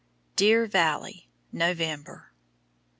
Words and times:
DEER 0.35 0.65
VALLEY, 0.65 1.29
November. 1.51 2.31